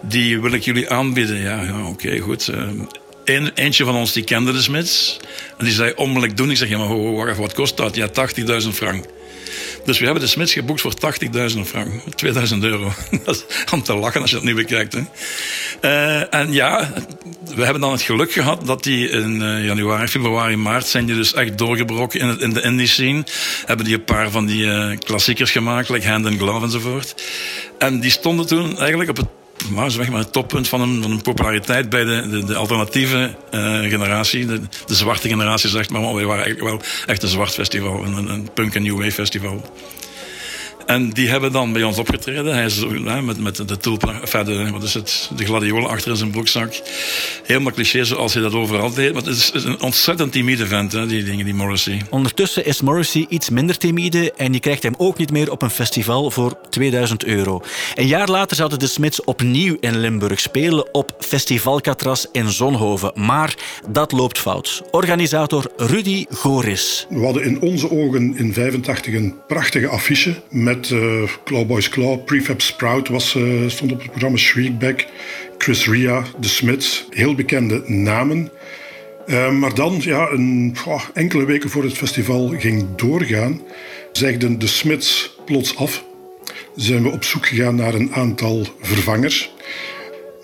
[0.02, 1.36] die wil ik jullie aanbieden.
[1.36, 2.50] Ja, oké, goed.
[3.24, 5.16] Een, eentje van ons die kende de Smits
[5.58, 6.50] en die zei onmiddellijk doen.
[6.50, 7.94] Ik zeg, ja maar wacht, wat kost dat?
[7.94, 9.04] Ja, 80.000 frank.
[9.84, 10.94] Dus we hebben de Smits geboekt voor
[11.52, 11.90] 80.000 frank.
[12.14, 12.92] 2000 euro.
[13.24, 14.92] dat is om te lachen als je dat nu bekijkt.
[14.92, 15.00] Hè.
[15.80, 16.92] Uh, en ja,
[17.54, 21.14] we hebben dan het geluk gehad dat die in uh, januari, februari, maart zijn die
[21.14, 23.24] dus echt doorgebroken in, in de indie scene.
[23.66, 27.14] Hebben die een paar van die uh, klassiekers gemaakt, like Hand and Glove enzovoort.
[27.78, 29.26] En die stonden toen eigenlijk op het
[29.70, 33.34] maar zeg maar het toppunt van een, van een populariteit bij de, de, de alternatieve
[33.54, 37.28] uh, generatie, de, de, zwarte generatie zegt maar, maar we waren eigenlijk wel echt een
[37.28, 39.72] zwart festival, een, een punk en new wave festival.
[40.86, 42.54] En die hebben dan bij ons opgetreden.
[42.54, 42.84] Hij is
[43.22, 46.80] met, met de tulp, enfin de, wat is het, de gladiolen achter in zijn broekzak.
[47.44, 49.12] Helemaal cliché zoals hij dat overal deed.
[49.12, 52.02] Maar het is een ontzettend timide vent, hè, die dingen, die Morrissey.
[52.10, 55.70] Ondertussen is Morrissey iets minder timide en je krijgt hem ook niet meer op een
[55.70, 57.62] festival voor 2000 euro.
[57.94, 63.12] Een jaar later zouden de Smits opnieuw in Limburg spelen op Festival Catras in Zonhoven.
[63.14, 63.54] Maar
[63.88, 64.82] dat loopt fout.
[64.90, 67.06] Organisator Rudy Goris.
[67.08, 72.24] We hadden in onze ogen in 85 een prachtige affiche met met uh, Clawboys Claw,
[72.24, 75.06] Prefab Sprout was, uh, stond op het programma Shriekback,
[75.58, 78.50] Chris Ria, The Smiths, heel bekende namen.
[79.26, 80.76] Uh, maar dan, ja, een,
[81.14, 83.60] enkele weken voor het festival ging doorgaan,
[84.12, 86.04] zegden de Smiths plots af.
[86.76, 89.54] Zijn we op zoek gegaan naar een aantal vervangers.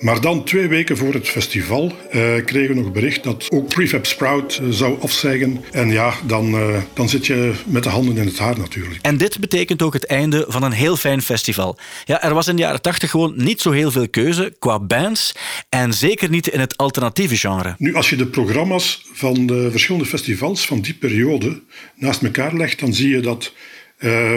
[0.01, 4.07] Maar dan, twee weken voor het festival, uh, kregen we nog bericht dat ook Prefab
[4.07, 5.65] Sprout uh, zou afzeggen.
[5.73, 8.99] En ja, dan, uh, dan zit je met de handen in het haar natuurlijk.
[9.03, 11.79] En dit betekent ook het einde van een heel fijn festival.
[12.05, 15.35] Ja, er was in de jaren 80 gewoon niet zo heel veel keuze qua bands.
[15.69, 17.75] En zeker niet in het alternatieve genre.
[17.79, 21.61] Nu, als je de programma's van de verschillende festivals van die periode
[21.97, 23.53] naast elkaar legt, dan zie je dat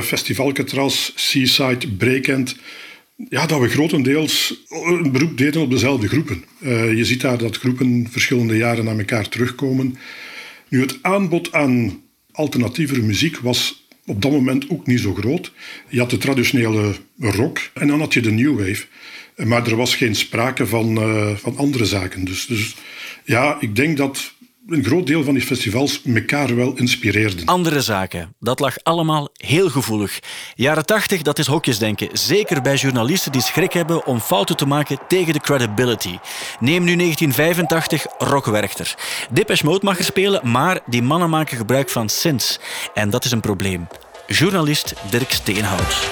[0.01, 2.55] Festival Catras, Seaside, Breakend
[3.15, 6.43] ja, dat we grotendeels een beroep deden op dezelfde groepen.
[6.59, 9.97] Uh, je ziet daar dat groepen verschillende jaren naar elkaar terugkomen.
[10.69, 15.51] Nu, het aanbod aan alternatievere muziek was op dat moment ook niet zo groot.
[15.89, 18.85] Je had de traditionele rock en dan had je de new wave.
[19.35, 22.25] Maar er was geen sprake van, uh, van andere zaken.
[22.25, 22.75] Dus, dus
[23.25, 24.32] ja, ik denk dat
[24.67, 27.45] een groot deel van die festivals elkaar wel inspireerden.
[27.45, 30.19] Andere zaken, dat lag allemaal heel gevoelig.
[30.55, 32.09] Jaren 80, dat is hokjesdenken.
[32.13, 36.17] Zeker bij journalisten die schrik hebben om fouten te maken tegen de credibility.
[36.59, 38.95] Neem nu 1985 Rock Werchter.
[39.31, 42.59] Depeche Mode mag er spelen, maar die mannen maken gebruik van synths.
[42.93, 43.87] En dat is een probleem.
[44.27, 46.09] Journalist Dirk Steenhout.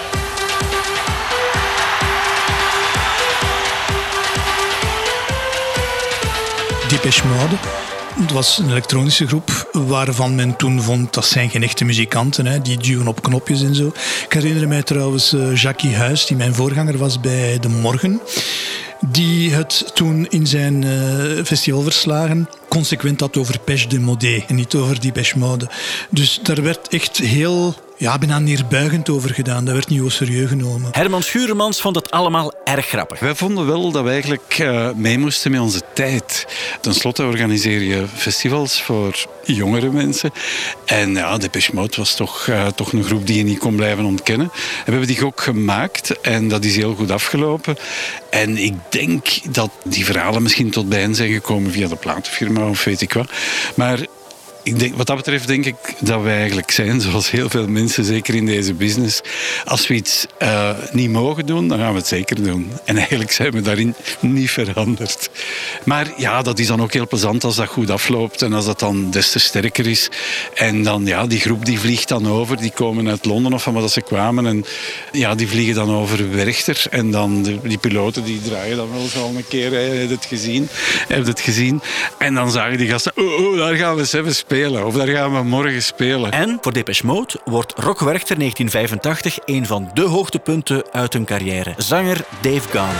[6.89, 7.80] Depeche Mode.
[8.19, 12.61] Het was een elektronische groep waarvan men toen vond dat zijn geen echte muzikanten, hè,
[12.61, 13.87] die duwen op knopjes en zo.
[14.25, 18.21] Ik herinner mij trouwens uh, Jackie Huis, die mijn voorganger was bij De Morgen,
[18.99, 24.75] die het toen in zijn uh, festivalverslagen consequent had over Pêche de Modé en niet
[24.75, 25.69] over Depeche Mode.
[26.09, 29.65] Dus daar werd echt heel ja, bijna neerbuigend over gedaan.
[29.65, 30.89] Dat werd niet zo serieus genomen.
[30.91, 33.19] Herman Schuremans vond het allemaal erg grappig.
[33.19, 36.45] Wij vonden wel dat we eigenlijk uh, mee moesten met onze tijd.
[36.81, 40.31] Ten slotte organiseer je festivals voor jongere mensen.
[40.85, 44.05] En ja, Depeche Mode was toch, uh, toch een groep die je niet kon blijven
[44.05, 44.49] ontkennen.
[44.51, 47.75] En we hebben die ook gemaakt en dat is heel goed afgelopen.
[48.29, 52.69] En ik denk dat die verhalen misschien tot bij hen zijn gekomen via de platenfirma
[52.69, 53.29] of weet ik wat.
[53.75, 53.99] Maar
[54.63, 58.03] ik denk, wat dat betreft denk ik dat wij eigenlijk zijn, zoals heel veel mensen,
[58.03, 59.21] zeker in deze business.
[59.65, 62.71] Als we iets uh, niet mogen doen, dan gaan we het zeker doen.
[62.85, 65.29] En eigenlijk zijn we daarin niet veranderd.
[65.83, 68.79] Maar ja, dat is dan ook heel plezant als dat goed afloopt en als dat
[68.79, 70.09] dan des te sterker is.
[70.53, 73.73] En dan, ja, die groep die vliegt dan over, die komen uit Londen of van
[73.73, 74.45] wat ze kwamen.
[74.45, 74.65] En
[75.11, 76.83] ja, die vliegen dan over Werchter.
[76.89, 80.67] En dan die piloten die draaien dan wel zo een keer, heb je het gezien?
[81.07, 81.81] Heb je het gezien?
[82.17, 84.85] En dan zagen die gasten, oh, oh daar gaan we eens even spelen.
[84.85, 86.31] Of daar gaan we morgen spelen.
[86.31, 91.73] En voor Depeche Mode wordt Rock Werchter 1985 een van de hoogtepunten uit hun carrière.
[91.77, 92.95] Zanger Dave Gahan.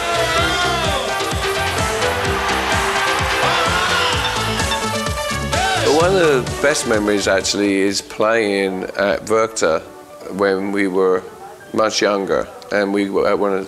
[5.88, 9.82] One of the best memories actually is playing at Werchter
[10.38, 11.22] when we were
[11.72, 13.64] much younger and we were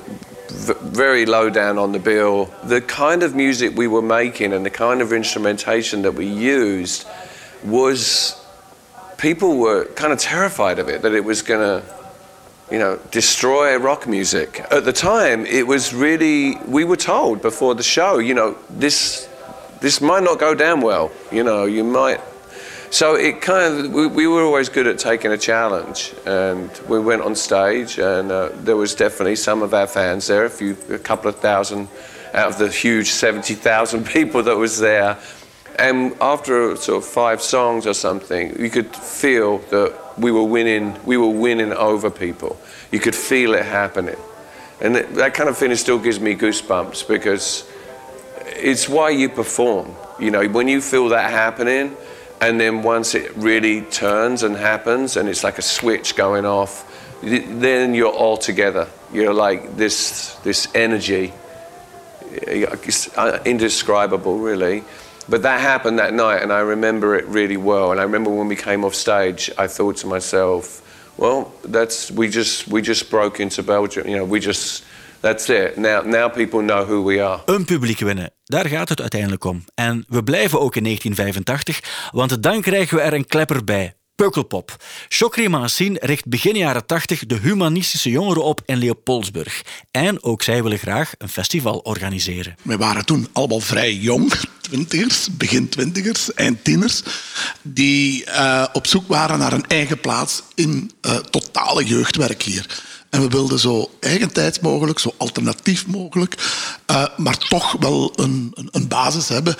[0.91, 2.47] very low down on the bill.
[2.67, 6.25] The kind of music we were making and the kind of instrumentation that we
[6.57, 7.05] used
[7.65, 8.39] was
[9.17, 11.87] people were kind of terrified of it, that it was going to,
[12.69, 14.65] you know, destroy rock music.
[14.69, 19.29] At the time, it was really, we were told before the show, you know, this,
[19.79, 22.19] this might not go down well, you know, you might.
[22.89, 26.99] So it kind of, we, we were always good at taking a challenge, and we
[26.99, 30.77] went on stage, and uh, there was definitely some of our fans there, a few,
[30.89, 31.87] a couple of thousand
[32.33, 35.17] out of the huge 70,000 people that was there.
[35.77, 40.95] And after sort of five songs or something, you could feel that we were winning.
[41.03, 42.59] We were winning over people.
[42.91, 44.17] You could feel it happening,
[44.81, 47.67] and it, that kind of feeling still gives me goosebumps because
[48.45, 49.95] it's why you perform.
[50.19, 51.95] You know, when you feel that happening,
[52.39, 56.89] and then once it really turns and happens, and it's like a switch going off,
[57.21, 58.87] then you're all together.
[59.11, 61.33] You're like this this energy.
[62.47, 64.83] Eh, eh, it's uh, indescribable, really.
[65.25, 67.91] But that happened that night, and I remember it really well.
[67.91, 70.81] And I remember when we came off stage, I thought to myself,
[71.15, 74.07] "Well, that's we just we just broke into Belgium.
[74.07, 74.83] You know, we just
[75.21, 75.77] that's it.
[75.77, 79.63] Now now people know who we are." Een publiek winnen, daar gaat het uiteindelijk om.
[79.75, 83.93] En we blijven ook in 1985, want dan krijgen we er een klepper bij.
[84.15, 84.83] Pukkelpop.
[85.07, 89.61] Chokri Maasin richt begin jaren 80 de humanistische jongeren op in Leopoldsburg.
[89.91, 92.55] En ook zij willen graag een festival organiseren.
[92.61, 97.01] We waren toen allemaal vrij jong, twintigers, begin twintigers, eind tieners,
[97.61, 102.83] die uh, op zoek waren naar een eigen plaats in uh, totale jeugdwerk hier.
[103.09, 106.35] En we wilden zo eigentijds mogelijk, zo alternatief mogelijk,
[106.91, 109.55] uh, maar toch wel een, een, een basis hebben.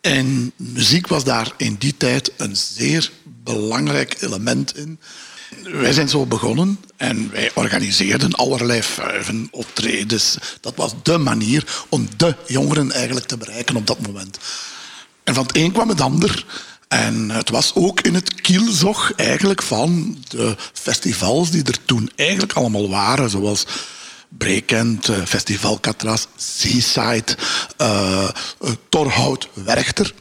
[0.00, 4.98] En muziek was daar in die tijd een zeer belangrijk element in.
[5.62, 10.36] Wij zijn zo begonnen en wij organiseerden allerlei vuiven, optredens.
[10.60, 14.38] Dat was de manier om de jongeren eigenlijk te bereiken op dat moment.
[15.24, 16.44] En van het een kwam het ander.
[16.88, 22.52] En het was ook in het kielzog eigenlijk van de festivals die er toen eigenlijk
[22.52, 23.66] allemaal waren, zoals
[24.28, 27.36] Breekend, Festival Catras, Seaside,
[27.80, 28.28] uh,
[28.98, 30.14] Torhout, Werchter.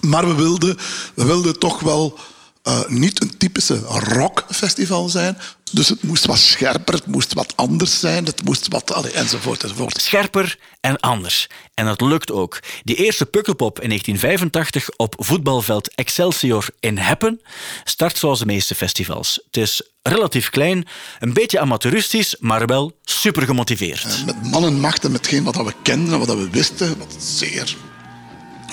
[0.00, 0.78] Maar we wilden,
[1.14, 2.18] we wilden toch wel
[2.64, 5.38] uh, niet een typische rockfestival zijn.
[5.72, 8.92] Dus het moest wat scherper, het moest wat anders zijn, het moest wat...
[8.92, 10.00] Allee, enzovoort, enzovoort.
[10.00, 11.46] Scherper en anders.
[11.74, 12.58] En dat lukt ook.
[12.82, 17.40] Die eerste Pukkelpop in 1985 op voetbalveld Excelsior in Heppen
[17.84, 19.40] start zoals de meeste festivals.
[19.46, 20.86] Het is relatief klein,
[21.18, 24.04] een beetje amateuristisch, maar wel super gemotiveerd.
[24.04, 27.76] Uh, met mannenmacht en metgeen wat we kenden en wat we wisten, wat zeer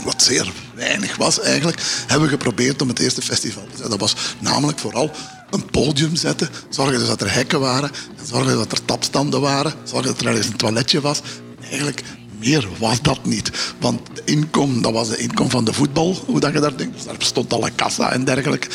[0.04, 3.90] wat zeer weinig was eigenlijk, hebben we geprobeerd om het eerste festival te zetten.
[3.90, 5.12] Dat was namelijk vooral
[5.50, 7.92] een podium zetten, zorgen dat er hekken waren,
[8.24, 11.22] zorgen dat er tapstanden waren, zorgen dat er ergens een toiletje was.
[11.62, 12.04] Eigenlijk
[12.40, 13.52] meer was dat niet.
[13.80, 16.96] Want de inkom, dat was de inkom van de voetbal, hoe dat je daar denkt.
[16.96, 18.68] Dus daar stond alle kassa en dergelijke.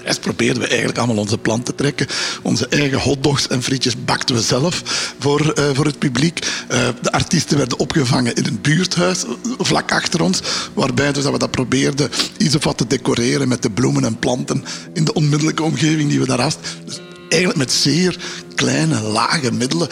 [0.00, 2.06] De rest probeerden we eigenlijk allemaal onze plan te trekken.
[2.42, 4.82] Onze eigen hotdogs en frietjes bakten we zelf
[5.18, 6.38] voor, uh, voor het publiek.
[6.70, 9.24] Uh, de artiesten werden opgevangen in een buurthuis
[9.58, 10.40] vlak achter ons.
[10.74, 14.18] Waarbij dus dat we dat probeerden iets of wat te decoreren met de bloemen en
[14.18, 16.60] planten in de onmiddellijke omgeving die we daar hadden.
[16.84, 18.16] Dus eigenlijk met zeer
[18.54, 19.88] kleine, lage middelen.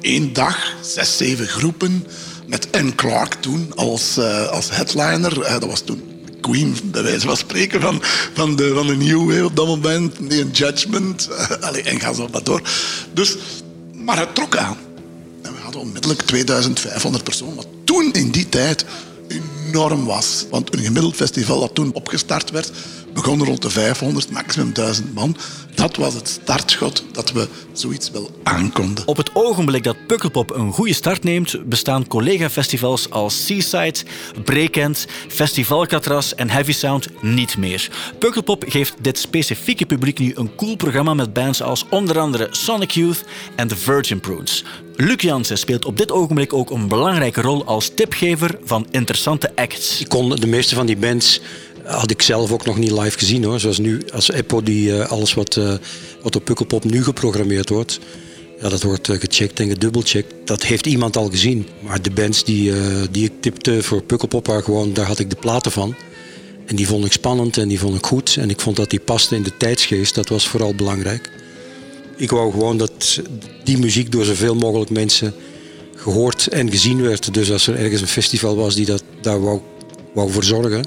[0.00, 2.06] Eén dag, zes, zeven groepen.
[2.46, 4.18] Met Anne Clark toen als,
[4.50, 5.34] als headliner.
[5.34, 6.15] dat was toen
[6.50, 8.02] queen, bij wijze van spreken, van,
[8.34, 10.18] van, de, van de New Wave op dat moment.
[10.18, 11.28] een Judgment.
[11.60, 12.62] Allee, en ga zo maar door.
[13.12, 13.36] Dus,
[13.92, 14.76] maar het trok aan.
[15.42, 18.84] En we hadden onmiddellijk 2500 personen, wat toen in die tijd
[19.28, 20.46] enorm was.
[20.50, 22.70] Want een gemiddeld festival dat toen opgestart werd,
[23.16, 25.36] begon rond de 500, maximum 1000 man.
[25.74, 29.06] Dat was het startschot dat we zoiets wel aankonden.
[29.06, 33.98] Op het ogenblik dat Pukkelpop een goede start neemt, bestaan collega-festivals als Seaside,
[34.44, 37.90] Breakend, Festival Catras en Heavy Sound niet meer.
[38.18, 42.90] Pukkelpop geeft dit specifieke publiek nu een cool programma met bands als onder andere Sonic
[42.90, 43.24] Youth
[43.56, 44.64] en The Virgin Prunes.
[44.96, 50.00] Luc Jansen speelt op dit ogenblik ook een belangrijke rol als tipgever van interessante acts.
[50.00, 51.40] Ik kon de meeste van die bands
[51.86, 53.60] had ik zelf ook nog niet live gezien hoor.
[53.60, 55.74] Zoals nu als Eppo die uh, alles wat, uh,
[56.22, 57.98] wat op Pukkelpop nu geprogrammeerd wordt.
[58.60, 60.34] Ja, dat wordt uh, gecheckt en gedubbelcheckt.
[60.44, 61.66] Dat heeft iemand al gezien.
[61.80, 62.72] Maar de bands die,
[63.10, 65.94] die ik tipte voor Pukkelpop, gewoon, daar had ik de platen van.
[66.66, 68.36] En die vond ik spannend en die vond ik goed.
[68.36, 70.14] En ik vond dat die paste in de tijdsgeest.
[70.14, 71.30] Dat was vooral belangrijk.
[72.16, 73.20] Ik wou gewoon dat
[73.64, 75.34] die muziek door zoveel mogelijk mensen
[75.96, 77.34] gehoord en gezien werd.
[77.34, 79.60] Dus als er ergens een festival was die dat, daar wou,
[80.12, 80.84] wou voor zorgen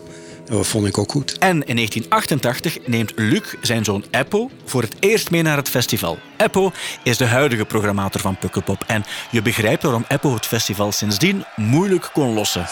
[0.49, 1.37] dat vond ik ook goed.
[1.37, 6.17] En in 1988 neemt Luc zijn zoon Eppo voor het eerst mee naar het festival.
[6.37, 6.71] Eppo
[7.03, 8.83] is de huidige programmator van Pukkelpop.
[8.87, 12.65] En je begrijpt waarom Eppo het festival sindsdien moeilijk kon lossen.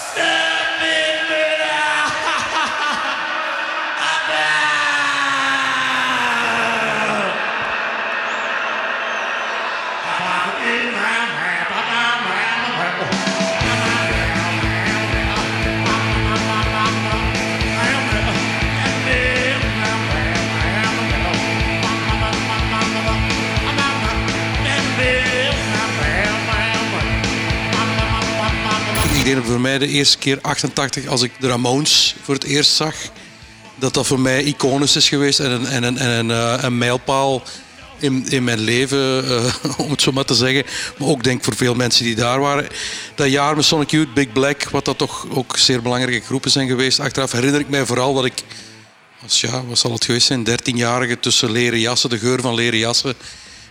[29.35, 32.95] Dat voor mij de eerste keer 88, als ik de Ramones voor het eerst zag,
[33.75, 36.77] dat dat voor mij iconisch is geweest en een, en een, en een, uh, een
[36.77, 37.43] mijlpaal
[37.99, 39.53] in, in mijn leven, uh,
[39.85, 40.63] om het zo maar te zeggen.
[40.97, 42.67] Maar ook denk voor veel mensen die daar waren.
[43.15, 46.67] Dat jaar met Sonic Youth, Big Black, wat dat toch ook zeer belangrijke groepen zijn
[46.67, 46.99] geweest.
[46.99, 48.43] Achteraf herinner ik mij vooral dat ik,
[49.25, 53.15] ja, wat zal het geweest zijn, 13-jarige tussen leren jassen, de geur van leren jassen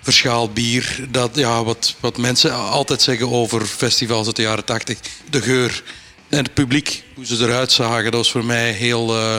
[0.07, 1.07] verschaald bier.
[1.11, 4.98] Dat, ja, wat, wat mensen altijd zeggen over festivals uit de jaren 80.
[5.30, 5.82] De geur
[6.28, 9.38] en het publiek, hoe ze eruit zagen, dat was voor mij heel uh,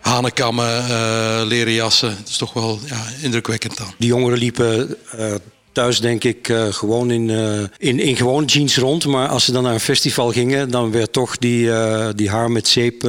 [0.00, 2.16] hanekammen, uh, leren jassen.
[2.18, 3.94] Dat is toch wel ja, indrukwekkend dan.
[3.98, 5.34] Die jongeren liepen uh,
[5.72, 7.30] thuis denk ik gewoon in,
[7.78, 9.06] in, in gewoon jeans rond.
[9.06, 11.70] Maar als ze dan naar een festival gingen, dan werd toch die,
[12.14, 13.02] die haar met zeep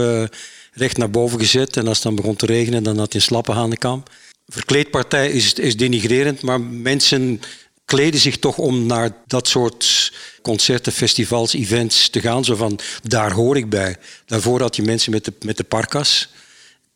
[0.74, 1.78] recht naar boven gezet.
[1.78, 4.04] En als het dan begon te regenen, dan had je een slappe hanenkam
[4.48, 7.42] verkleedpartij is, is denigrerend, maar mensen
[7.86, 12.46] kleden zich toch om naar dat soort concerten, festivals, events te gaan.
[12.46, 13.96] Zo van, daar hoor ik bij.
[14.26, 16.30] Daarvoor had je mensen met de, met de parkas.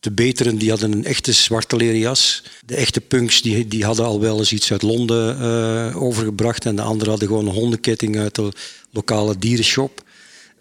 [0.00, 2.42] De beteren die hadden een echte zwarte leren jas.
[2.66, 6.66] De echte punks die, die hadden al wel eens iets uit Londen uh, overgebracht.
[6.66, 8.52] En de anderen hadden gewoon een hondenketting uit de
[8.90, 10.02] lokale dierenshop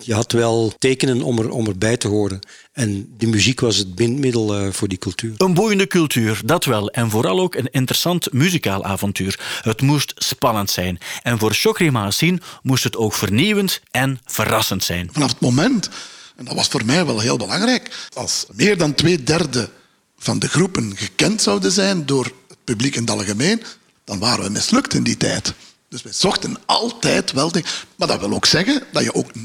[0.04, 2.40] je had wel tekenen om, er, om erbij te horen.
[2.72, 5.34] En die muziek was het bindmiddel uh, voor die cultuur.
[5.38, 6.90] Een boeiende cultuur, dat wel.
[6.90, 9.40] En vooral ook een interessant muzikaal avontuur.
[9.62, 11.00] Het moest spannend zijn.
[11.22, 15.10] En voor Chokri Mahassin moest het ook vernieuwend en verrassend zijn.
[15.12, 15.90] Vanaf het moment,
[16.36, 19.70] en dat was voor mij wel heel belangrijk, als meer dan twee derde
[20.18, 23.64] van de groepen gekend zouden zijn door het publiek in het algemeen,
[24.04, 25.54] dan waren we mislukt in die tijd.
[25.90, 27.70] Dus wij zochten altijd wel dingen.
[27.96, 29.36] Maar dat wil ook zeggen dat je ook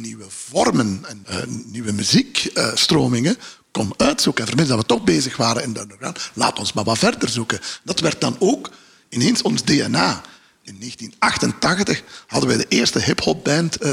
[0.55, 1.37] vormen en uh,
[1.73, 4.43] nieuwe muziekstromingen uh, kon uitzoeken.
[4.43, 7.29] En vermits dat we toch bezig waren in de underground, laat ons maar wat verder
[7.29, 7.61] zoeken.
[7.83, 8.71] Dat werd dan ook
[9.09, 10.23] ineens ons DNA.
[10.63, 13.91] In 1988 hadden wij de eerste hip-hop-band, uh,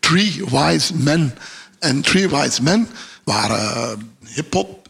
[0.00, 1.34] Three Wise Men.
[1.78, 2.88] En Three Wise Men
[3.24, 4.88] waren hip-hop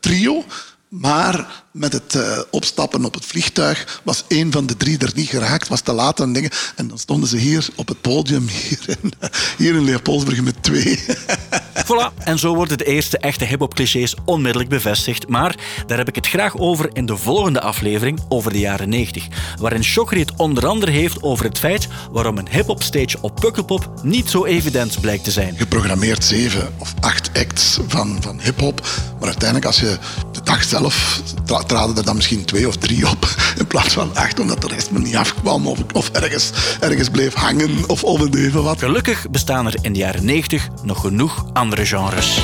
[0.00, 0.44] trio
[0.88, 5.28] maar met het uh, opstappen op het vliegtuig was een van de drie er niet
[5.28, 6.50] geraakt, was te laat en dingen.
[6.76, 9.12] En dan stonden ze hier op het podium, hier in,
[9.58, 11.00] hier in Leopoldsburg met twee.
[11.86, 15.28] voilà, en zo worden de eerste echte hip-hop clichés onmiddellijk bevestigd.
[15.28, 15.56] Maar
[15.86, 19.26] daar heb ik het graag over in de volgende aflevering over de jaren 90.
[19.60, 23.90] Waarin Chokri het onder andere heeft over het feit waarom een hip-hop stage op Pukkelpop
[24.02, 25.56] niet zo evident blijkt te zijn.
[25.56, 28.80] Geprogrammeerd zeven of acht acts van, van hip-hop.
[29.18, 29.98] Maar uiteindelijk, als je
[30.32, 31.22] de dag zelf
[31.66, 34.90] traden er dan misschien twee of drie op in plaats van acht, omdat de rest
[34.90, 36.50] me niet afkwam of, of ergens,
[36.80, 38.78] ergens bleef hangen of overdreven wat.
[38.78, 42.40] Gelukkig bestaan er in de jaren 90 nog genoeg andere genres.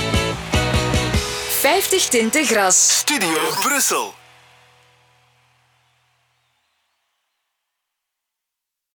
[1.61, 2.99] 50 tinten gras.
[2.99, 4.22] Studio Brussel.